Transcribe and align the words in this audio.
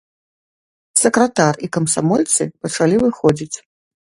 Сакратар 1.01 1.53
і 1.67 1.71
камсамольцы 1.77 2.43
пачалі 2.67 2.95
выходзіць. 3.07 3.55